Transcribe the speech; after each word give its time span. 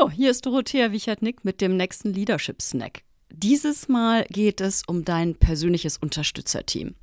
Hallo, 0.00 0.10
hier 0.10 0.30
ist 0.30 0.46
Dorothea 0.46 0.92
Wichert-Nick 0.92 1.44
mit 1.44 1.60
dem 1.60 1.76
nächsten 1.76 2.14
Leadership 2.14 2.62
Snack. 2.62 3.02
Dieses 3.28 3.86
Mal 3.88 4.24
geht 4.30 4.62
es 4.62 4.82
um 4.86 5.04
dein 5.04 5.34
persönliches 5.34 5.98
Unterstützerteam. 5.98 6.94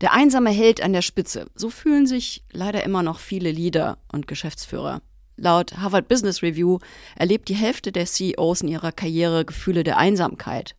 Der 0.00 0.12
einsame 0.12 0.50
Held 0.50 0.80
an 0.80 0.92
der 0.92 1.02
Spitze, 1.02 1.46
so 1.56 1.68
fühlen 1.70 2.06
sich 2.06 2.44
leider 2.52 2.84
immer 2.84 3.02
noch 3.02 3.18
viele 3.18 3.50
Leader 3.50 3.98
und 4.12 4.28
Geschäftsführer. 4.28 5.02
Laut 5.36 5.76
Harvard 5.76 6.06
Business 6.06 6.40
Review 6.40 6.78
erlebt 7.16 7.48
die 7.48 7.56
Hälfte 7.56 7.90
der 7.90 8.06
CEOs 8.06 8.60
in 8.60 8.68
ihrer 8.68 8.92
Karriere 8.92 9.44
Gefühle 9.44 9.82
der 9.82 9.96
Einsamkeit. 9.96 10.76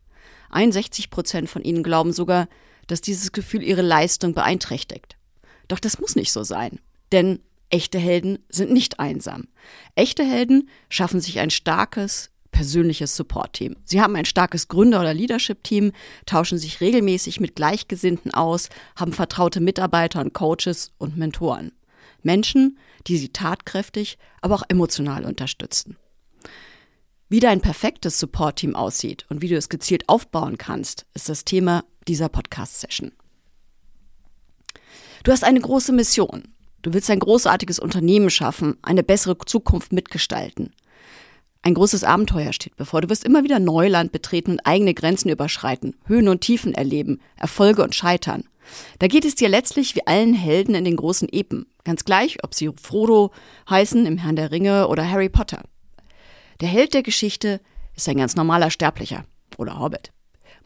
61 0.52 1.10
Prozent 1.10 1.50
von 1.50 1.64
ihnen 1.64 1.84
glauben 1.84 2.14
sogar, 2.14 2.48
dass 2.86 3.02
dieses 3.02 3.34
Gefühl 3.34 3.64
ihre 3.64 3.82
Leistung 3.82 4.34
beeinträchtigt. 4.34 5.18
Doch 5.68 5.80
das 5.80 6.00
muss 6.00 6.16
nicht 6.16 6.32
so 6.32 6.44
sein, 6.44 6.80
denn 7.12 7.42
Echte 7.70 8.00
Helden 8.00 8.40
sind 8.50 8.72
nicht 8.72 9.00
einsam. 9.00 9.48
Echte 9.96 10.24
Helden 10.24 10.70
schaffen 10.90 11.20
sich 11.20 11.40
ein 11.40 11.50
starkes 11.50 12.32
persönliches 12.52 13.16
Support-Team. 13.16 13.76
Sie 13.84 14.02
haben 14.02 14.16
ein 14.16 14.26
starkes 14.26 14.68
Gründer- 14.68 15.02
oder 15.02 15.14
Leadership-Team, 15.14 15.92
tauschen 16.26 16.58
sich 16.58 16.82
regelmäßig 16.82 17.40
mit 17.40 17.56
Gleichgesinnten 17.56 18.34
aus, 18.34 18.70
haben 18.96 19.14
vertraute 19.14 19.60
Mitarbeiter 19.60 20.22
und 20.22 20.34
Coaches 20.34 20.92
und 20.98 21.18
Mentoren. 21.18 21.74
Menschen, 22.24 22.80
die 23.06 23.18
sie 23.18 23.30
tatkräftig, 23.30 24.18
aber 24.42 24.56
auch 24.56 24.64
emotional 24.70 25.26
unterstützen. 25.26 25.98
Wie 27.30 27.42
dein 27.42 27.60
perfektes 27.60 28.20
Support-Team 28.20 28.76
aussieht 28.76 29.26
und 29.30 29.42
wie 29.42 29.50
du 29.50 29.58
es 29.58 29.70
gezielt 29.70 30.08
aufbauen 30.08 30.58
kannst, 30.58 31.06
ist 31.14 31.28
das 31.28 31.44
Thema 31.44 31.84
dieser 32.08 32.30
Podcast-Session. 32.30 33.12
Du 35.24 35.32
hast 35.32 35.44
eine 35.44 35.60
große 35.60 35.92
Mission 35.92 36.44
Du 36.82 36.94
willst 36.94 37.10
ein 37.10 37.20
großartiges 37.20 37.80
Unternehmen 37.80 38.30
schaffen, 38.30 38.78
eine 38.82 39.04
bessere 39.04 39.38
Zukunft 39.38 39.92
mitgestalten. 39.92 40.74
Ein 41.62 41.74
großes 41.74 42.04
Abenteuer 42.04 42.54
steht 42.54 42.76
bevor. 42.76 43.02
Du 43.02 43.10
wirst 43.10 43.24
immer 43.24 43.44
wieder 43.44 43.60
Neuland 43.60 44.12
betreten 44.12 44.52
und 44.52 44.60
eigene 44.62 44.94
Grenzen 44.94 45.30
überschreiten, 45.30 45.96
Höhen 46.06 46.30
und 46.30 46.42
Tiefen 46.42 46.74
erleben, 46.74 47.20
Erfolge 47.36 47.84
und 47.84 47.96
Scheitern. 47.96 48.44
Da 49.00 49.08
geht 49.08 49.26
es 49.26 49.36
dir 49.36 49.50
letztlich 49.50 49.96
wie 49.96 50.06
allen 50.06 50.34
Helden 50.34 50.76
in 50.76 50.86
den 50.86 50.98
großen 50.98 51.28
Epen. 51.32 51.66
Ganz 51.84 52.06
gleich, 52.06 52.44
ob 52.44 52.54
sie 52.54 52.70
Frodo 52.82 53.32
heißen 53.70 54.06
im 54.06 54.18
Herrn 54.18 54.36
der 54.36 54.52
Ringe 54.52 54.88
oder 54.88 55.10
Harry 55.10 55.30
Potter. 55.30 55.64
Der 56.62 56.68
Held 56.68 56.94
der 56.94 57.04
Geschichte 57.04 57.60
ist 57.96 58.08
ein 58.08 58.18
ganz 58.18 58.36
normaler 58.36 58.72
Sterblicher 58.72 59.26
oder 59.58 59.80
Hobbit 59.80 60.12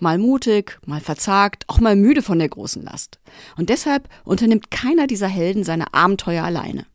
mal 0.02 0.18
mutig, 0.18 0.80
mal 0.86 1.00
verzagt, 1.00 1.64
auch 1.68 1.80
mal 1.80 1.96
müde 1.96 2.22
von 2.22 2.40
der 2.40 2.50
großen 2.50 2.84
Last. 2.84 3.20
Und 3.58 3.70
deshalb 3.70 4.10
unternimmt 4.24 4.72
keiner 4.72 5.08
dieser 5.08 5.28
Helden 5.28 5.64
seine 5.64 5.94
Abenteuer 5.94 6.44
alleine. 6.44 6.86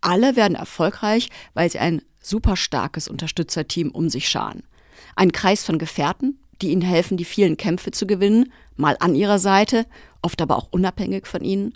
Alle 0.00 0.36
werden 0.36 0.54
erfolgreich, 0.54 1.28
weil 1.54 1.70
sie 1.70 1.78
ein 1.78 2.02
super 2.20 2.56
starkes 2.56 3.08
Unterstützerteam 3.08 3.90
um 3.90 4.08
sich 4.08 4.28
scharen. 4.28 4.62
Ein 5.16 5.32
Kreis 5.32 5.64
von 5.64 5.78
Gefährten, 5.78 6.38
die 6.62 6.70
ihnen 6.70 6.82
helfen, 6.82 7.16
die 7.16 7.24
vielen 7.24 7.56
Kämpfe 7.56 7.90
zu 7.90 8.06
gewinnen, 8.06 8.52
mal 8.76 8.96
an 9.00 9.14
ihrer 9.14 9.38
Seite, 9.38 9.86
oft 10.22 10.40
aber 10.40 10.56
auch 10.56 10.68
unabhängig 10.70 11.26
von 11.26 11.42
ihnen. 11.42 11.74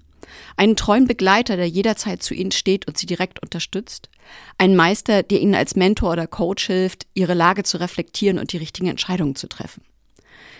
Einen 0.57 0.77
treuen 0.77 1.07
Begleiter, 1.07 1.57
der 1.57 1.69
jederzeit 1.69 2.23
zu 2.23 2.35
ihnen 2.35 2.53
steht 2.53 2.87
und 2.87 2.97
sie 2.97 3.07
direkt 3.07 3.43
unterstützt. 3.43 4.09
Ein 4.57 4.77
Meister, 4.77 5.23
der 5.23 5.41
ihnen 5.41 5.55
als 5.55 5.77
Mentor 5.77 6.13
oder 6.13 6.27
Coach 6.27 6.67
hilft, 6.67 7.07
ihre 7.15 7.35
Lage 7.35 7.63
zu 7.63 7.79
reflektieren 7.79 8.39
und 8.39 8.53
die 8.53 8.59
richtigen 8.59 8.89
Entscheidungen 8.89 9.37
zu 9.37 9.49
treffen. 9.49 9.83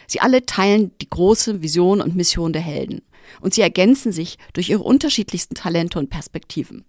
Sie 0.07 0.21
alle 0.21 0.47
teilen 0.47 0.93
die 1.01 1.09
große 1.09 1.63
Vision 1.63 2.01
und 2.01 2.17
Mission 2.17 2.53
der 2.53 2.63
Helden. 2.63 3.03
Und 3.41 3.55
sie 3.55 3.63
ergänzen 3.63 4.13
sich 4.13 4.39
durch 4.53 4.69
ihre 4.69 4.83
unterschiedlichsten 4.83 5.55
Talente 5.55 5.99
und 5.99 6.11
Perspektiven. 6.11 6.85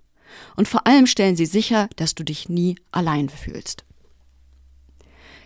Und 0.56 0.68
vor 0.68 0.86
allem 0.86 1.08
stellen 1.08 1.36
sie 1.36 1.46
sicher, 1.46 1.90
dass 1.96 2.16
du 2.16 2.24
dich 2.24 2.50
nie 2.50 2.76
allein 2.92 3.30
fühlst. 3.30 3.86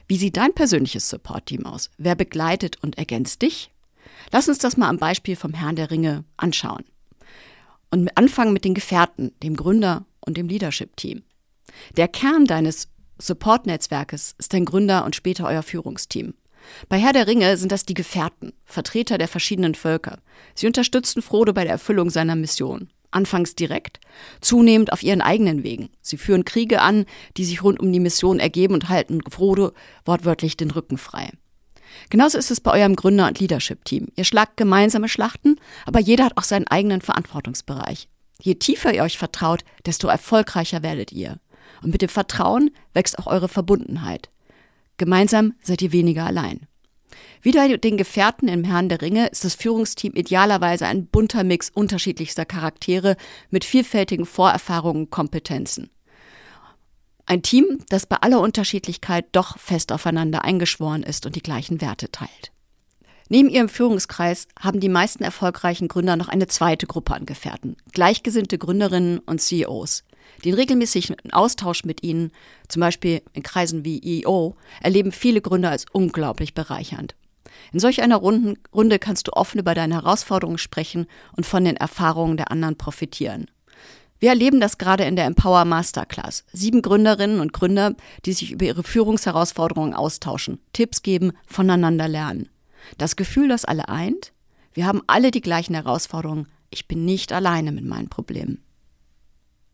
Wie 0.07 0.17
sieht 0.17 0.37
dein 0.37 0.53
persönliches 0.53 1.07
Support-Team 1.09 1.65
aus? 1.65 1.91
Wer 1.97 2.15
begleitet 2.15 2.77
und 2.81 2.97
ergänzt 2.97 3.43
dich? 3.43 3.71
Lass 4.31 4.49
uns 4.49 4.57
das 4.57 4.77
mal 4.77 4.89
am 4.89 4.97
Beispiel 4.97 5.35
vom 5.35 5.53
Herrn 5.53 5.75
der 5.75 5.91
Ringe 5.91 6.23
anschauen. 6.37 6.83
Und 7.91 8.09
anfangen 8.17 8.53
mit 8.53 8.65
den 8.65 8.73
Gefährten, 8.73 9.33
dem 9.43 9.55
Gründer 9.55 10.05
und 10.19 10.37
dem 10.37 10.47
Leadership-Team. 10.47 11.23
Der 11.97 12.07
Kern 12.07 12.45
deines 12.45 12.89
Support-Netzwerkes 13.19 14.35
ist 14.37 14.53
dein 14.53 14.65
Gründer 14.65 15.05
und 15.05 15.15
später 15.15 15.45
euer 15.45 15.63
Führungsteam. 15.63 16.33
Bei 16.87 16.97
Herr 16.97 17.13
der 17.13 17.27
Ringe 17.27 17.57
sind 17.57 17.71
das 17.71 17.85
die 17.85 17.93
Gefährten, 17.93 18.53
Vertreter 18.65 19.17
der 19.17 19.27
verschiedenen 19.27 19.75
Völker. 19.75 20.19
Sie 20.55 20.67
unterstützten 20.67 21.21
Frodo 21.21 21.53
bei 21.53 21.63
der 21.63 21.73
Erfüllung 21.73 22.09
seiner 22.09 22.35
Mission. 22.35 22.89
Anfangs 23.11 23.55
direkt, 23.55 23.99
zunehmend 24.39 24.93
auf 24.93 25.01
ihren 25.01 25.21
eigenen 25.21 25.63
Wegen. 25.63 25.89
Sie 26.01 26.17
führen 26.17 26.45
Kriege 26.45 26.81
an, 26.81 27.05
die 27.37 27.45
sich 27.45 27.63
rund 27.63 27.79
um 27.79 27.91
die 27.91 27.99
Mission 27.99 28.39
ergeben 28.39 28.75
und 28.75 28.89
halten 28.89 29.21
Frodo 29.29 29.71
wortwörtlich 30.05 30.57
den 30.57 30.69
Rücken 30.69 30.97
frei. 30.97 31.31
Genauso 32.11 32.37
ist 32.37 32.51
es 32.51 32.61
bei 32.61 32.71
eurem 32.79 32.95
Gründer- 32.95 33.27
und 33.27 33.39
Leadership-Team. 33.39 34.09
Ihr 34.15 34.23
schlagt 34.23 34.57
gemeinsame 34.57 35.09
Schlachten, 35.09 35.59
aber 35.87 35.99
jeder 35.99 36.25
hat 36.25 36.37
auch 36.37 36.43
seinen 36.43 36.67
eigenen 36.67 37.01
Verantwortungsbereich. 37.01 38.07
Je 38.41 38.55
tiefer 38.55 38.93
ihr 38.93 39.03
euch 39.03 39.17
vertraut, 39.17 39.63
desto 39.85 40.07
erfolgreicher 40.07 40.83
werdet 40.83 41.11
ihr. 41.11 41.39
Und 41.81 41.91
mit 41.91 42.01
dem 42.01 42.09
Vertrauen 42.09 42.71
wächst 42.93 43.19
auch 43.19 43.27
eure 43.27 43.47
Verbundenheit. 43.47 44.29
Gemeinsam 44.99 45.53
seid 45.63 45.81
ihr 45.81 45.91
weniger 45.93 46.25
allein. 46.25 46.67
Wieder 47.41 47.77
den 47.77 47.97
Gefährten 47.97 48.49
im 48.49 48.65
Herrn 48.65 48.89
der 48.89 49.01
Ringe 49.01 49.27
ist 49.27 49.45
das 49.45 49.55
Führungsteam 49.55 50.13
idealerweise 50.13 50.85
ein 50.85 51.07
bunter 51.07 51.43
Mix 51.45 51.69
unterschiedlichster 51.69 52.45
Charaktere 52.45 53.15
mit 53.49 53.63
vielfältigen 53.63 54.25
Vorerfahrungen 54.25 55.03
und 55.05 55.09
Kompetenzen. 55.09 55.89
Ein 57.25 57.41
Team, 57.41 57.79
das 57.87 58.07
bei 58.07 58.17
aller 58.17 58.41
Unterschiedlichkeit 58.41 59.25
doch 59.31 59.57
fest 59.57 59.93
aufeinander 59.93 60.43
eingeschworen 60.43 61.03
ist 61.03 61.25
und 61.25 61.35
die 61.35 61.43
gleichen 61.43 61.79
Werte 61.79 62.11
teilt. 62.11 62.51
Neben 63.29 63.49
ihrem 63.49 63.69
Führungskreis 63.69 64.47
haben 64.59 64.81
die 64.81 64.89
meisten 64.89 65.23
erfolgreichen 65.23 65.87
Gründer 65.87 66.17
noch 66.17 66.27
eine 66.27 66.47
zweite 66.47 66.87
Gruppe 66.87 67.13
an 67.13 67.25
Gefährten, 67.25 67.77
gleichgesinnte 67.93 68.57
Gründerinnen 68.57 69.19
und 69.19 69.39
CEOs. 69.39 70.03
Den 70.45 70.53
regelmäßigen 70.53 71.15
Austausch 71.31 71.83
mit 71.83 72.03
ihnen, 72.03 72.31
zum 72.67 72.79
Beispiel 72.81 73.21
in 73.33 73.43
Kreisen 73.43 73.83
wie 73.83 74.21
EO, 74.21 74.55
erleben 74.81 75.11
viele 75.11 75.41
Gründer 75.41 75.71
als 75.71 75.85
unglaublich 75.91 76.53
bereichernd. 76.53 77.15
In 77.71 77.79
solch 77.79 78.01
einer 78.01 78.17
Runde 78.17 78.99
kannst 78.99 79.27
du 79.27 79.33
offen 79.33 79.59
über 79.59 79.73
deine 79.73 79.95
Herausforderungen 79.95 80.57
sprechen 80.57 81.07
und 81.35 81.45
von 81.45 81.63
den 81.65 81.75
Erfahrungen 81.75 82.37
der 82.37 82.51
anderen 82.51 82.77
profitieren. 82.77 83.47
Wir 84.19 84.29
erleben 84.29 84.59
das 84.59 84.77
gerade 84.77 85.05
in 85.05 85.15
der 85.15 85.25
Empower 85.25 85.63
Masterclass. 85.63 86.43
Sieben 86.51 86.81
Gründerinnen 86.81 87.39
und 87.39 87.53
Gründer, 87.53 87.95
die 88.25 88.33
sich 88.33 88.51
über 88.51 88.65
ihre 88.65 88.83
Führungsherausforderungen 88.83 89.93
austauschen, 89.93 90.59
Tipps 90.73 91.03
geben, 91.03 91.31
voneinander 91.47 92.07
lernen. 92.07 92.49
Das 92.97 93.15
Gefühl, 93.15 93.47
das 93.47 93.65
alle 93.65 93.87
eint, 93.87 94.33
wir 94.73 94.85
haben 94.85 95.01
alle 95.07 95.31
die 95.31 95.41
gleichen 95.41 95.73
Herausforderungen. 95.73 96.47
Ich 96.69 96.87
bin 96.87 97.05
nicht 97.05 97.31
alleine 97.31 97.71
mit 97.71 97.85
meinen 97.85 98.09
Problemen. 98.09 98.61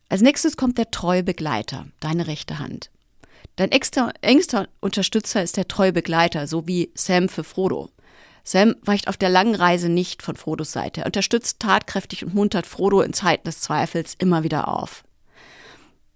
Als 0.09 0.21
nächstes 0.21 0.55
kommt 0.55 0.77
der 0.77 0.91
treue 0.91 1.23
Begleiter, 1.23 1.87
deine 1.99 2.27
rechte 2.27 2.59
Hand. 2.59 2.91
Dein 3.55 3.71
engster 3.71 4.67
Unterstützer 4.81 5.41
ist 5.41 5.57
der 5.57 5.67
treue 5.67 5.93
Begleiter, 5.93 6.47
so 6.47 6.67
wie 6.67 6.91
Sam 6.93 7.29
für 7.29 7.43
Frodo. 7.43 7.89
Sam 8.43 8.75
weicht 8.83 9.07
auf 9.07 9.17
der 9.17 9.29
langen 9.29 9.55
Reise 9.55 9.89
nicht 9.89 10.21
von 10.21 10.35
Frodos 10.35 10.71
Seite. 10.71 11.01
Er 11.01 11.07
unterstützt 11.07 11.59
tatkräftig 11.59 12.23
und 12.23 12.35
muntert 12.35 12.67
Frodo 12.67 13.01
in 13.01 13.13
Zeiten 13.13 13.45
des 13.45 13.61
Zweifels 13.61 14.13
immer 14.19 14.43
wieder 14.43 14.67
auf. 14.67 15.03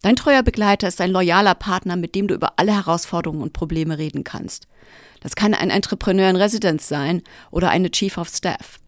Dein 0.01 0.15
treuer 0.15 0.43
Begleiter 0.43 0.87
ist 0.87 1.01
ein 1.01 1.11
loyaler 1.11 1.55
Partner, 1.55 1.95
mit 1.95 2.13
dem 2.13 2.27
du 2.27 2.35
über 2.35 2.53
alle 2.57 2.73
Herausforderungen 2.73 3.41
und 3.41 3.53
Probleme 3.53 3.97
reden 3.97 4.23
kannst. 4.23 4.67
Das 5.21 5.35
kann 5.35 5.53
ein 5.53 5.71
Entrepreneur 5.71 6.29
in 6.29 6.35
Residence 6.35 6.87
sein 6.87 7.23
oder 7.51 7.69
eine 7.69 7.91
Chief 7.91 8.17
of 8.17 8.29
Staff. 8.29 8.79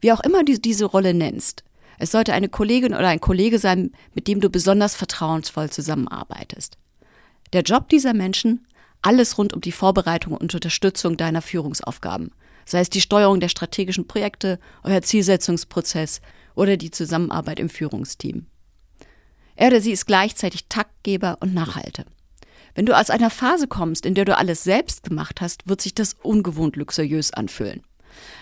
Wie 0.00 0.12
auch 0.12 0.20
immer 0.20 0.44
du 0.44 0.58
diese 0.58 0.84
Rolle 0.84 1.14
nennst. 1.14 1.64
Es 1.98 2.10
sollte 2.10 2.32
eine 2.32 2.48
Kollegin 2.48 2.94
oder 2.94 3.08
ein 3.08 3.20
Kollege 3.20 3.58
sein, 3.58 3.92
mit 4.14 4.28
dem 4.28 4.40
du 4.40 4.50
besonders 4.50 4.94
vertrauensvoll 4.94 5.70
zusammenarbeitest. 5.70 6.78
Der 7.52 7.62
Job 7.62 7.88
dieser 7.88 8.14
Menschen, 8.14 8.66
alles 9.02 9.38
rund 9.38 9.52
um 9.52 9.60
die 9.60 9.72
Vorbereitung 9.72 10.32
und 10.32 10.54
Unterstützung 10.54 11.16
deiner 11.16 11.42
Führungsaufgaben, 11.42 12.30
sei 12.64 12.80
es 12.80 12.90
die 12.90 13.00
Steuerung 13.00 13.40
der 13.40 13.48
strategischen 13.48 14.06
Projekte, 14.06 14.58
euer 14.82 15.02
Zielsetzungsprozess 15.02 16.20
oder 16.54 16.76
die 16.76 16.90
Zusammenarbeit 16.90 17.60
im 17.60 17.68
Führungsteam. 17.68 18.46
Er 19.56 19.68
oder 19.68 19.80
sie 19.80 19.92
ist 19.92 20.06
gleichzeitig 20.06 20.66
Taktgeber 20.68 21.38
und 21.40 21.54
Nachhalte. 21.54 22.06
Wenn 22.74 22.86
du 22.86 22.98
aus 22.98 23.10
einer 23.10 23.30
Phase 23.30 23.68
kommst, 23.68 24.04
in 24.04 24.14
der 24.14 24.24
du 24.24 24.36
alles 24.36 24.64
selbst 24.64 25.04
gemacht 25.04 25.40
hast, 25.40 25.68
wird 25.68 25.80
sich 25.80 25.94
das 25.94 26.14
ungewohnt 26.14 26.74
luxuriös 26.76 27.32
anfühlen. 27.32 27.82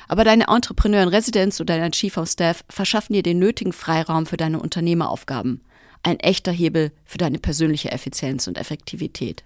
Aber 0.08 0.24
deine 0.24 0.48
Entrepreneur 0.48 1.02
in 1.02 1.08
Residenz 1.08 1.60
oder 1.60 1.78
dein 1.78 1.92
Chief 1.92 2.16
of 2.16 2.28
Staff 2.28 2.64
verschaffen 2.68 3.14
dir 3.14 3.22
den 3.22 3.38
nötigen 3.38 3.72
Freiraum 3.72 4.26
für 4.26 4.36
deine 4.36 4.60
Unternehmeraufgaben. 4.60 5.62
Ein 6.02 6.20
echter 6.20 6.52
Hebel 6.52 6.92
für 7.04 7.18
deine 7.18 7.38
persönliche 7.38 7.92
Effizienz 7.92 8.46
und 8.46 8.58
Effektivität. 8.58 9.44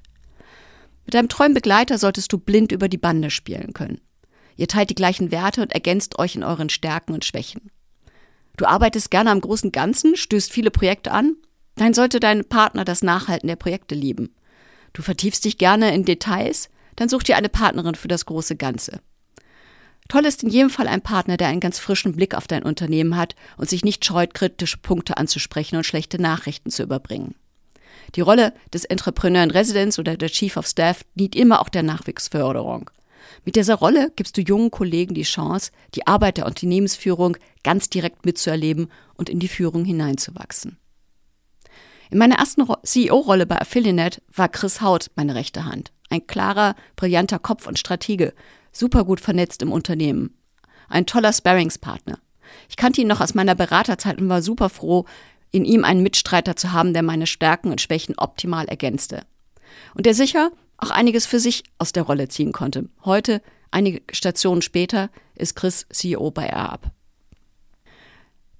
Mit 1.04 1.14
deinem 1.14 1.28
treuen 1.28 1.54
Begleiter 1.54 1.98
solltest 1.98 2.32
du 2.32 2.38
blind 2.38 2.72
über 2.72 2.88
die 2.88 2.98
Bande 2.98 3.30
spielen 3.30 3.72
können. 3.74 4.00
Ihr 4.56 4.68
teilt 4.68 4.90
die 4.90 4.94
gleichen 4.94 5.30
Werte 5.30 5.62
und 5.62 5.72
ergänzt 5.72 6.18
euch 6.18 6.34
in 6.34 6.42
euren 6.42 6.70
Stärken 6.70 7.12
und 7.12 7.24
Schwächen. 7.24 7.70
Du 8.56 8.64
arbeitest 8.64 9.10
gerne 9.10 9.30
am 9.30 9.40
großen 9.40 9.70
Ganzen, 9.70 10.16
stößt 10.16 10.50
viele 10.50 10.70
Projekte 10.70 11.12
an, 11.12 11.36
dann 11.76 11.92
sollte 11.92 12.20
dein 12.20 12.44
Partner 12.44 12.84
das 12.84 13.02
Nachhalten 13.02 13.48
der 13.48 13.56
Projekte 13.56 13.94
lieben. 13.94 14.34
Du 14.94 15.02
vertiefst 15.02 15.44
dich 15.44 15.58
gerne 15.58 15.94
in 15.94 16.04
Details? 16.04 16.70
Dann 16.96 17.10
such 17.10 17.24
dir 17.24 17.36
eine 17.36 17.50
Partnerin 17.50 17.94
für 17.94 18.08
das 18.08 18.24
große 18.24 18.56
Ganze. 18.56 19.00
Toll 20.08 20.24
ist 20.24 20.42
in 20.42 20.50
jedem 20.50 20.70
Fall 20.70 20.88
ein 20.88 21.02
Partner, 21.02 21.36
der 21.36 21.48
einen 21.48 21.60
ganz 21.60 21.78
frischen 21.78 22.14
Blick 22.14 22.34
auf 22.34 22.46
dein 22.46 22.62
Unternehmen 22.62 23.16
hat 23.16 23.34
und 23.56 23.68
sich 23.68 23.84
nicht 23.84 24.04
scheut, 24.04 24.34
kritische 24.34 24.78
Punkte 24.78 25.16
anzusprechen 25.16 25.76
und 25.76 25.84
schlechte 25.84 26.20
Nachrichten 26.20 26.70
zu 26.70 26.82
überbringen. 26.82 27.34
Die 28.14 28.20
Rolle 28.20 28.52
des 28.72 28.84
Entrepreneur 28.84 29.42
in 29.42 29.50
Residence 29.50 29.98
oder 29.98 30.16
der 30.16 30.28
Chief 30.28 30.56
of 30.56 30.66
Staff 30.66 31.04
dient 31.16 31.34
immer 31.34 31.60
auch 31.60 31.68
der 31.68 31.82
Nachwuchsförderung. 31.82 32.90
Mit 33.44 33.56
dieser 33.56 33.74
Rolle 33.74 34.12
gibst 34.14 34.36
du 34.36 34.42
jungen 34.42 34.70
Kollegen 34.70 35.14
die 35.14 35.22
Chance, 35.22 35.72
die 35.94 36.06
Arbeit 36.06 36.36
der 36.36 36.46
Unternehmensführung 36.46 37.36
ganz 37.64 37.90
direkt 37.90 38.24
mitzuerleben 38.24 38.90
und 39.14 39.28
in 39.28 39.40
die 39.40 39.48
Führung 39.48 39.84
hineinzuwachsen. 39.84 40.78
In 42.10 42.18
meiner 42.18 42.36
ersten 42.36 42.64
CEO-Rolle 42.84 43.46
bei 43.46 43.60
Affiliate 43.60 44.22
war 44.32 44.48
Chris 44.48 44.80
Haut 44.80 45.10
meine 45.16 45.34
rechte 45.34 45.64
Hand. 45.64 45.92
Ein 46.08 46.26
klarer, 46.26 46.76
brillanter 46.94 47.40
Kopf 47.40 47.66
und 47.66 47.80
Stratege, 47.80 48.32
super 48.78 49.04
gut 49.04 49.20
vernetzt 49.20 49.62
im 49.62 49.72
Unternehmen. 49.72 50.36
Ein 50.88 51.06
toller 51.06 51.32
Sparringspartner. 51.32 52.18
Ich 52.68 52.76
kannte 52.76 53.00
ihn 53.00 53.08
noch 53.08 53.20
aus 53.20 53.34
meiner 53.34 53.54
Beraterzeit 53.54 54.20
und 54.20 54.28
war 54.28 54.42
super 54.42 54.68
froh, 54.68 55.04
in 55.50 55.64
ihm 55.64 55.84
einen 55.84 56.02
Mitstreiter 56.02 56.56
zu 56.56 56.72
haben, 56.72 56.92
der 56.92 57.02
meine 57.02 57.26
Stärken 57.26 57.70
und 57.70 57.80
Schwächen 57.80 58.14
optimal 58.18 58.66
ergänzte. 58.66 59.22
Und 59.94 60.06
der 60.06 60.14
sicher 60.14 60.50
auch 60.78 60.90
einiges 60.90 61.26
für 61.26 61.40
sich 61.40 61.64
aus 61.78 61.92
der 61.92 62.02
Rolle 62.02 62.28
ziehen 62.28 62.52
konnte. 62.52 62.88
Heute, 63.04 63.42
einige 63.70 64.02
Stationen 64.12 64.62
später, 64.62 65.10
ist 65.34 65.56
Chris 65.56 65.86
CEO 65.90 66.30
bei 66.30 66.48
AirUp. 66.48 66.90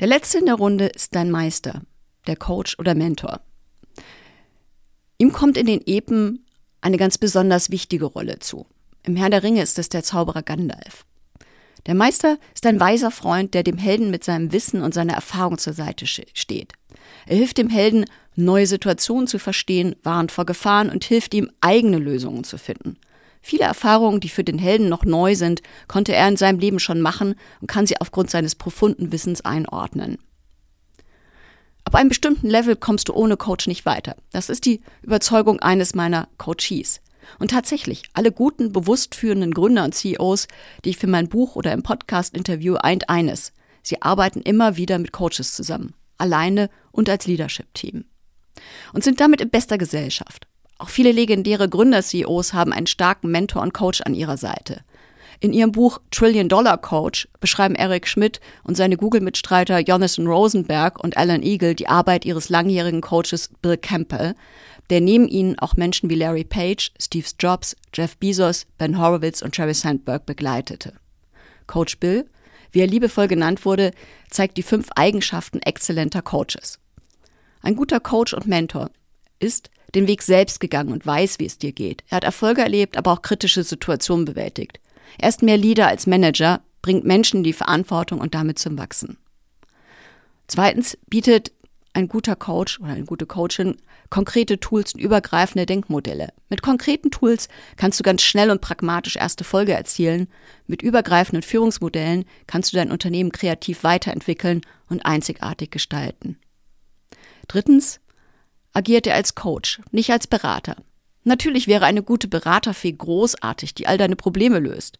Der 0.01 0.09
letzte 0.09 0.39
in 0.39 0.47
der 0.47 0.55
Runde 0.55 0.87
ist 0.87 1.15
dein 1.15 1.31
Meister, 1.31 1.83
der 2.27 2.37
Coach 2.37 2.79
oder 2.79 2.95
Mentor. 2.95 3.41
Ihm 5.19 5.33
kommt 5.33 5.57
in 5.57 5.67
den 5.67 5.83
Epen 5.87 6.47
eine 6.81 6.99
ganz 6.99 7.19
besonders 7.19 7.71
wichtige 7.71 8.05
Rolle 8.05 8.39
zu. 8.39 8.67
Im 9.07 9.15
Herr 9.15 9.31
der 9.31 9.45
Ringe 9.45 9.63
ist 9.63 9.79
es 9.79 9.89
der 9.89 10.03
Zauberer 10.03 10.43
Gandalf. 10.43 11.07
Der 11.87 11.95
Meister 11.95 12.39
ist 12.53 12.67
ein 12.67 12.81
weiser 12.81 13.13
Freund, 13.13 13.55
der 13.55 13.63
dem 13.63 13.79
Helden 13.79 14.11
mit 14.11 14.25
seinem 14.25 14.51
Wissen 14.51 14.83
und 14.83 14.95
seiner 14.95 15.15
Erfahrung 15.15 15.59
zur 15.59 15.75
Seite 15.75 16.07
steht. 16.09 16.73
Er 17.27 17.37
hilft 17.37 17.59
dem 17.59 17.69
Helden, 17.69 18.07
neue 18.35 18.67
Situationen 18.67 19.29
zu 19.29 19.39
verstehen, 19.39 19.95
warnt 20.03 20.33
vor 20.33 20.45
Gefahren 20.45 20.91
und 20.91 21.05
hilft 21.05 21.35
ihm, 21.35 21.53
eigene 21.61 21.99
Lösungen 21.99 22.43
zu 22.43 22.59
finden. 22.59 22.99
Viele 23.41 23.63
Erfahrungen, 23.63 24.19
die 24.19 24.29
für 24.29 24.43
den 24.43 24.59
Helden 24.59 24.89
noch 24.89 25.05
neu 25.05 25.37
sind, 25.37 25.63
konnte 25.87 26.13
er 26.13 26.27
in 26.27 26.37
seinem 26.37 26.59
Leben 26.59 26.81
schon 26.81 27.01
machen 27.01 27.37
und 27.61 27.69
kann 27.69 27.87
sie 27.87 28.01
aufgrund 28.01 28.29
seines 28.29 28.57
profunden 28.57 29.13
Wissens 29.13 29.45
einordnen. 29.45 30.19
Ab 31.85 31.95
einem 31.95 32.09
bestimmten 32.09 32.49
Level 32.49 32.75
kommst 32.75 33.09
du 33.09 33.15
ohne 33.15 33.37
Coach 33.37 33.69
nicht 33.69 33.87
weiter. 33.87 34.17
Das 34.33 34.49
ist 34.49 34.65
die 34.65 34.81
Überzeugung 35.03 35.61
eines 35.61 35.95
meiner 35.95 36.27
Coaches. 36.39 37.01
Und 37.39 37.51
tatsächlich, 37.51 38.03
alle 38.13 38.33
guten, 38.33 38.73
bewusst 38.73 39.15
führenden 39.15 39.53
Gründer 39.53 39.85
und 39.85 39.95
CEOs, 39.95 40.49
die 40.85 40.91
ich 40.91 40.99
für 40.99 41.07
mein 41.07 41.29
Buch 41.29 41.57
oder 41.57 41.73
im 41.73 41.83
Podcast 41.83 42.35
interviewe, 42.37 42.83
eint 42.83 43.09
eines. 43.09 43.53
Sie 43.83 44.03
arbeiten 44.03 44.41
immer 44.41 44.77
wieder 44.77 44.99
mit 44.99 45.13
Coaches 45.13 45.55
zusammen. 45.55 45.95
Alleine 46.19 46.71
und 46.93 47.09
als 47.09 47.27
Leadership-Team. 47.27 48.05
Und 48.93 49.05
sind 49.05 49.21
damit 49.21 49.41
in 49.41 49.51
bester 49.51 49.79
Gesellschaft. 49.79 50.47
Auch 50.79 50.89
viele 50.89 51.13
legendäre 51.13 51.69
Gründer-CEOs 51.69 52.53
haben 52.53 52.73
einen 52.73 52.87
starken 52.87 53.31
Mentor 53.31 53.63
und 53.63 53.73
Coach 53.73 54.03
an 54.03 54.15
ihrer 54.15 54.37
Seite. 54.37 54.83
In 55.41 55.53
ihrem 55.53 55.73
Buch 55.73 56.01
Trillion 56.11 56.49
Dollar 56.49 56.79
Coach 56.79 57.29
beschreiben 57.41 57.75
Eric 57.75 58.09
Schmidt 58.09 58.41
und 58.65 58.77
seine 58.77 58.97
Google-Mitstreiter 58.97 59.81
Jonathan 59.81 60.27
Rosenberg 60.27 61.03
und 61.03 61.17
Alan 61.17 61.43
Eagle 61.43 61.75
die 61.75 61.89
Arbeit 61.89 62.25
ihres 62.25 62.49
langjährigen 62.49 63.03
Coaches 63.03 63.51
Bill 63.61 63.77
Campbell, 63.77 64.35
der 64.91 65.01
neben 65.01 65.29
ihnen 65.29 65.59
auch 65.59 65.77
Menschen 65.77 66.11
wie 66.11 66.15
Larry 66.15 66.45
Page, 66.45 66.93
Steve 67.01 67.27
Jobs, 67.39 67.77
Jeff 67.95 68.17
Bezos, 68.17 68.67
Ben 68.79 68.99
Horowitz 68.99 69.43
und 69.43 69.57
Jerry 69.57 69.75
Sandberg 69.75 70.27
begleitete. 70.27 70.95
Coach 71.67 71.99
Bill, 71.99 72.29
wie 72.71 72.81
er 72.81 72.87
liebevoll 72.87 73.29
genannt 73.29 73.65
wurde, 73.65 73.91
zeigt 74.31 74.57
die 74.57 74.63
fünf 74.63 74.89
Eigenschaften 74.95 75.61
exzellenter 75.63 76.23
Coaches. 76.23 76.79
Ein 77.63 77.77
guter 77.77 78.01
Coach 78.01 78.35
und 78.35 78.47
Mentor 78.47 78.91
ist 79.41 79.71
den 79.95 80.07
Weg 80.07 80.23
selbst 80.23 80.61
gegangen 80.61 80.93
und 80.93 81.07
weiß, 81.07 81.39
wie 81.39 81.47
es 81.47 81.59
dir 81.59 81.73
geht. 81.73 82.05
Er 82.09 82.17
hat 82.17 82.25
Erfolge 82.25 82.63
erlebt, 82.63 82.97
aber 82.97 83.13
auch 83.13 83.23
kritische 83.23 83.63
Situationen 83.63 84.25
bewältigt. 84.25 84.81
Er 85.19 85.29
ist 85.29 85.43
mehr 85.43 85.57
Leader 85.57 85.89
als 85.89 86.07
Manager, 86.07 86.61
bringt 86.83 87.05
Menschen 87.05 87.43
die 87.43 87.53
Verantwortung 87.53 88.21
und 88.21 88.35
damit 88.35 88.59
zum 88.59 88.79
Wachsen. 88.79 89.17
Zweitens 90.49 90.97
bietet 91.09 91.53
ein 91.97 92.09
guter 92.09 92.37
Coach 92.37 92.79
oder 92.79 92.91
eine 92.91 93.07
gute 93.07 93.25
Coachin 93.27 93.77
konkrete 94.11 94.61
Tools 94.61 94.95
und 94.95 95.01
übergreifende 95.01 95.65
Denkmodelle. 95.65 96.29
Mit 96.51 96.63
konkreten 96.63 97.11
Tools 97.11 97.49
kannst 97.77 97.99
du 97.99 98.05
ganz 98.05 98.23
schnell 98.23 98.51
und 98.51 98.61
pragmatisch 98.61 99.17
erste 99.17 99.45
Folge 99.45 99.73
erzielen. 99.73 100.29
Mit 100.67 100.83
übergreifenden 100.83 101.43
Führungsmodellen 101.43 102.27
kannst 102.47 102.73
du 102.73 102.77
dein 102.77 102.93
Unternehmen 102.93 103.33
kreativ 103.33 103.83
weiterentwickeln 103.83 104.61
und 104.89 105.07
einzigartig 105.07 105.71
gestalten. 105.71 106.39
Drittens, 107.49 108.01
agiert 108.75 109.07
er 109.07 109.15
als 109.15 109.35
Coach, 109.35 109.81
nicht 109.91 110.11
als 110.11 110.27
Berater. 110.27 110.77
Natürlich 111.25 111.67
wäre 111.67 111.87
eine 111.87 112.03
gute 112.03 112.29
Beraterfee 112.29 112.93
großartig, 112.93 113.75
die 113.75 113.87
all 113.87 113.97
deine 113.97 114.17
Probleme 114.17 114.59
löst. 114.59 114.99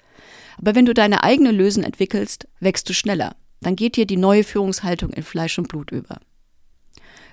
Aber 0.59 0.75
wenn 0.75 0.87
du 0.87 0.95
deine 0.95 1.23
eigene 1.23 1.53
Lösung 1.53 1.85
entwickelst, 1.85 2.49
wächst 2.59 2.89
du 2.89 2.95
schneller. 2.95 3.37
Dann 3.61 3.77
geht 3.77 3.97
dir 3.97 4.07
die 4.07 4.17
neue 4.17 4.45
Führungshaltung 4.45 5.11
in 5.11 5.23
Fleisch 5.23 5.59
und 5.59 5.69
Blut 5.69 5.93
über. 5.93 6.19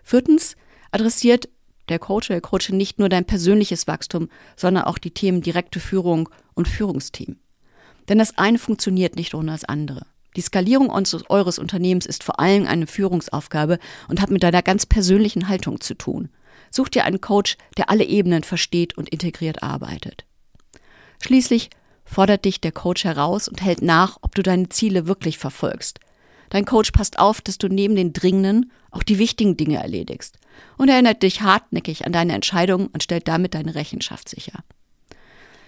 Viertens 0.03 0.55
adressiert 0.91 1.49
der 1.89 1.99
Coach 1.99 2.27
der 2.27 2.41
Coach 2.41 2.69
nicht 2.69 2.99
nur 2.99 3.09
dein 3.09 3.25
persönliches 3.25 3.87
Wachstum, 3.87 4.29
sondern 4.55 4.83
auch 4.85 4.97
die 4.97 5.11
Themen 5.11 5.41
direkte 5.41 5.79
Führung 5.79 6.29
und 6.53 6.67
Führungsteam. 6.67 7.37
Denn 8.07 8.19
das 8.19 8.37
eine 8.37 8.59
funktioniert 8.59 9.15
nicht 9.15 9.33
ohne 9.33 9.51
das 9.51 9.65
andere. 9.65 10.05
Die 10.35 10.41
Skalierung 10.41 10.89
eures 10.89 11.59
Unternehmens 11.59 12.05
ist 12.05 12.23
vor 12.23 12.39
allem 12.39 12.65
eine 12.65 12.87
Führungsaufgabe 12.87 13.79
und 14.07 14.21
hat 14.21 14.31
mit 14.31 14.43
deiner 14.43 14.61
ganz 14.61 14.85
persönlichen 14.85 15.47
Haltung 15.47 15.79
zu 15.79 15.93
tun. 15.93 16.29
Such 16.71 16.89
dir 16.89 17.05
einen 17.05 17.21
Coach, 17.21 17.57
der 17.77 17.89
alle 17.89 18.03
Ebenen 18.03 18.43
versteht 18.43 18.97
und 18.97 19.09
integriert 19.09 19.61
arbeitet. 19.61 20.25
Schließlich 21.21 21.69
fordert 22.03 22.45
dich 22.45 22.61
der 22.61 22.71
Coach 22.71 23.03
heraus 23.03 23.47
und 23.47 23.61
hält 23.61 23.81
nach, 23.81 24.17
ob 24.21 24.33
du 24.35 24.41
deine 24.41 24.69
Ziele 24.69 25.07
wirklich 25.07 25.37
verfolgst. 25.37 25.99
Dein 26.53 26.65
Coach 26.65 26.91
passt 26.91 27.17
auf, 27.17 27.41
dass 27.41 27.57
du 27.57 27.67
neben 27.67 27.95
den 27.95 28.13
dringenden 28.13 28.71
auch 28.91 29.01
die 29.01 29.17
wichtigen 29.17 29.57
Dinge 29.57 29.81
erledigst 29.81 30.37
und 30.77 30.87
erinnert 30.87 31.23
dich 31.23 31.41
hartnäckig 31.41 32.05
an 32.05 32.13
deine 32.13 32.33
Entscheidungen 32.33 32.87
und 32.87 33.01
stellt 33.01 33.27
damit 33.27 33.55
deine 33.55 33.73
Rechenschaft 33.73 34.29
sicher. 34.29 34.63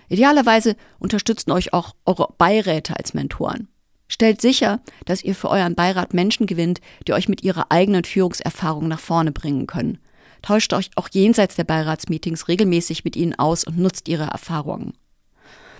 Idealerweise 0.10 0.76
unterstützen 1.00 1.50
euch 1.50 1.74
auch 1.74 1.96
eure 2.06 2.32
Beiräte 2.38 2.96
als 2.98 3.16
Mentoren. 3.16 3.68
Stellt 4.08 4.42
sicher, 4.42 4.80
dass 5.06 5.24
ihr 5.24 5.34
für 5.34 5.50
euren 5.50 5.74
Beirat 5.74 6.14
Menschen 6.14 6.46
gewinnt, 6.46 6.82
die 7.08 7.14
euch 7.14 7.28
mit 7.28 7.44
ihrer 7.44 7.72
eigenen 7.72 8.04
Führungserfahrung 8.04 8.88
nach 8.88 9.00
vorne 9.00 9.32
bringen 9.32 9.66
können 9.66 9.98
tauscht 10.46 10.74
euch 10.74 10.92
auch 10.96 11.10
jenseits 11.12 11.56
der 11.56 11.64
Beiratsmeetings 11.64 12.48
regelmäßig 12.48 13.04
mit 13.04 13.16
ihnen 13.16 13.34
aus 13.34 13.64
und 13.64 13.80
nutzt 13.80 14.08
ihre 14.08 14.26
Erfahrungen. 14.26 14.94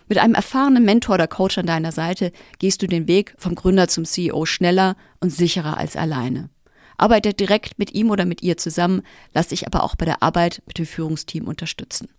Mit 0.08 0.18
einem 0.18 0.36
erfahrenen 0.36 0.86
Mentor 0.86 1.16
oder 1.16 1.28
Coach 1.28 1.58
an 1.58 1.66
deiner 1.66 1.92
Seite 1.92 2.32
gehst 2.60 2.82
du 2.82 2.88
den 2.88 3.08
Weg 3.08 3.34
vom 3.38 3.56
Gründer 3.56 3.88
zum 3.88 4.06
CEO 4.06 4.46
schneller 4.46 4.96
und 5.20 5.32
sicherer 5.32 5.78
als 5.78 5.96
alleine. 5.96 6.50
Arbeite 6.98 7.34
direkt 7.34 7.78
mit 7.80 7.94
ihm 7.94 8.10
oder 8.10 8.26
mit 8.26 8.42
ihr 8.42 8.58
zusammen, 8.58 9.02
lass 9.34 9.50
dich 9.50 9.68
aber 9.68 9.84
auch 9.84 9.96
bei 9.96 10.06
der 10.06 10.24
Arbeit 10.24 10.62
mit 10.68 10.78
dem 10.78 10.86
Führungsteam 10.86 11.48
unterstützen. 11.48 12.10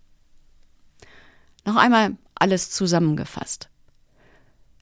Noch 1.65 1.77
einmal 1.77 2.17
alles 2.35 2.69
zusammengefasst. 2.69 3.69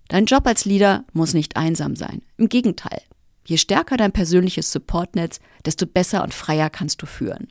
Dein 0.10 0.26
Job 0.26 0.46
als 0.46 0.66
Leader 0.66 1.06
muss 1.14 1.34
nicht 1.34 1.56
einsam 1.58 1.96
sein. 1.96 2.22
Im 2.38 2.50
Gegenteil, 2.50 3.02
Je 3.46 3.58
stärker 3.58 3.96
dein 3.96 4.12
persönliches 4.12 4.72
Supportnetz, 4.72 5.40
desto 5.66 5.86
besser 5.86 6.24
und 6.24 6.34
freier 6.34 6.70
kannst 6.70 7.02
du 7.02 7.06
führen. 7.06 7.48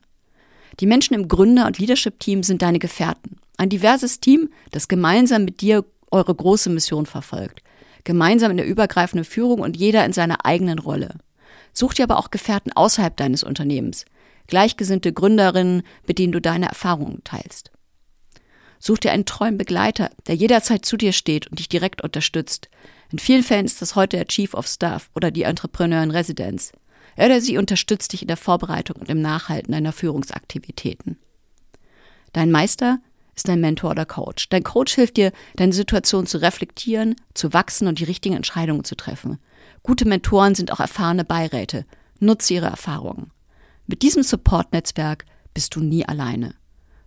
Die 0.81 0.87
Menschen 0.87 1.15
im 1.15 1.29
Gründer- 1.29 1.67
und 1.67 1.79
Leadership-Team 1.79 2.43
sind 2.43 2.63
deine 2.63 2.81
Gefährten. 2.81 3.37
Ein 3.57 3.69
diverses 3.69 4.21
Team, 4.21 4.51
das 4.71 4.89
gemeinsam 4.89 5.45
mit 5.45 5.61
dir 5.61 5.85
eure 6.11 6.35
große 6.35 6.71
Mission 6.71 7.07
verfolgt. 7.07 7.63
Gemeinsam 8.05 8.51
in 8.51 8.57
der 8.57 8.67
übergreifenden 8.67 9.25
Führung 9.25 9.61
und 9.61 9.77
jeder 9.77 10.05
in 10.05 10.13
seiner 10.13 10.45
eigenen 10.45 10.79
Rolle. 10.79 11.17
Such 11.73 11.95
dir 11.95 12.05
aber 12.05 12.19
auch 12.19 12.31
Gefährten 12.31 12.73
außerhalb 12.73 13.17
deines 13.17 13.43
Unternehmens. 13.43 14.05
Gleichgesinnte 14.47 15.13
Gründerinnen, 15.13 15.83
mit 16.07 16.19
denen 16.19 16.33
du 16.33 16.41
deine 16.41 16.69
Erfahrungen 16.69 17.23
teilst. 17.25 17.71
Such 18.79 18.99
dir 18.99 19.13
einen 19.13 19.25
treuen 19.25 19.57
Begleiter, 19.57 20.11
der 20.27 20.35
jederzeit 20.35 20.85
zu 20.85 20.99
dir 20.99 21.13
steht 21.13 21.47
und 21.47 21.59
dich 21.59 21.71
direkt 21.71 22.03
unterstützt. 22.03 22.69
In 23.11 23.19
vielen 23.19 23.43
Fällen 23.43 23.65
ist 23.65 23.81
das 23.81 23.97
heute 23.97 24.19
der 24.19 24.27
Chief 24.27 24.53
of 24.53 24.67
Staff 24.67 25.09
oder 25.15 25.31
die 25.31 25.45
Entrepreneur 25.45 26.03
in 26.03 26.11
Residence. 26.11 26.73
Er 27.17 27.27
oder 27.27 27.41
sie 27.41 27.57
unterstützt 27.57 28.13
dich 28.13 28.23
in 28.23 28.29
der 28.29 28.37
Vorbereitung 28.37 28.97
und 28.97 29.09
im 29.09 29.23
Nachhalten 29.23 29.73
deiner 29.73 29.93
Führungsaktivitäten. 29.93 31.17
Dein 32.33 32.51
Meister 32.51 32.99
ist 33.35 33.49
dein 33.49 33.61
Mentor 33.61 33.91
oder 33.93 34.07
Coach. 34.07 34.49
Dein 34.49 34.63
Coach 34.63 34.95
hilft 34.95 35.17
dir, 35.17 35.33
deine 35.57 35.73
Situation 35.73 36.27
zu 36.27 36.39
reflektieren, 36.39 37.17
zu 37.35 37.53
wachsen 37.53 37.89
und 37.89 37.99
die 37.99 38.05
richtigen 38.05 38.37
Entscheidungen 38.37 38.85
zu 38.85 38.97
treffen. 38.97 39.39
Gute 39.83 40.07
Mentoren 40.07 40.55
sind 40.55 40.73
auch 40.73 40.81
erfahrene 40.81 41.25
Beiräte. 41.25 41.85
Nutze 42.21 42.55
ihre 42.55 42.67
Erfahrungen. 42.67 43.31
Mit 43.87 44.03
diesem 44.03 44.23
Support-Netzwerk 44.23 45.27
bist 45.53 45.75
du 45.77 45.81
nie 45.81 46.07
alleine. 46.07 46.55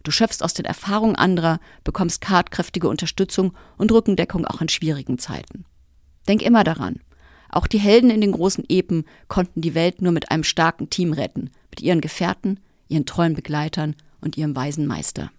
Du 0.04 0.12
schöpfst 0.12 0.42
aus 0.42 0.54
den 0.54 0.66
Erfahrungen 0.66 1.16
anderer, 1.16 1.60
bekommst 1.84 2.24
tatkräftige 2.24 2.88
Unterstützung 2.88 3.54
und 3.78 3.92
Rückendeckung 3.92 4.46
auch 4.46 4.62
in 4.62 4.70
schwierigen 4.70 5.18
Zeiten. 5.18 5.66
Denk 6.28 6.42
immer 6.42 6.64
daran. 6.64 7.00
Auch 7.50 7.68
die 7.68 7.80
Helden 7.80 8.10
in 8.10 8.22
den 8.22 8.32
großen 8.32 8.66
Epen 8.70 9.06
konnten 9.28 9.62
die 9.62 9.76
Welt 9.76 10.02
nur 10.02 10.12
mit 10.12 10.32
einem 10.32 10.44
starken 10.44 10.90
Team 10.90 11.14
retten, 11.14 11.50
mit 11.72 11.82
ihren 11.82 12.02
Gefährten, 12.02 12.60
ihren 12.88 13.06
treuen 13.06 13.34
Begleitern 13.34 13.96
und 14.22 14.38
ihrem 14.38 14.56
weisen 14.56 14.86
Meister. 14.86 15.32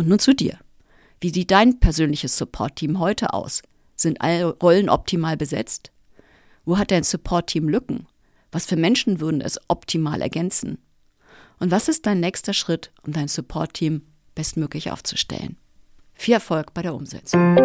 Und 0.00 0.08
nun 0.08 0.18
zu 0.18 0.34
dir. 0.34 0.56
Wie 1.20 1.28
sieht 1.28 1.50
dein 1.50 1.78
persönliches 1.78 2.38
Support-Team 2.38 3.00
heute 3.00 3.34
aus? 3.34 3.60
Sind 3.96 4.22
alle 4.22 4.46
Rollen 4.46 4.88
optimal 4.88 5.36
besetzt? 5.36 5.92
Wo 6.64 6.78
hat 6.78 6.90
dein 6.90 7.02
Support-Team 7.02 7.68
Lücken? 7.68 8.06
Was 8.50 8.64
für 8.64 8.76
Menschen 8.76 9.20
würden 9.20 9.42
es 9.42 9.60
optimal 9.68 10.22
ergänzen? 10.22 10.78
Und 11.58 11.70
was 11.70 11.88
ist 11.88 12.06
dein 12.06 12.20
nächster 12.20 12.54
Schritt, 12.54 12.92
um 13.02 13.12
dein 13.12 13.28
Support-Team 13.28 14.00
bestmöglich 14.34 14.90
aufzustellen? 14.90 15.58
Viel 16.14 16.32
Erfolg 16.32 16.72
bei 16.72 16.80
der 16.80 16.94
Umsetzung. 16.94 17.56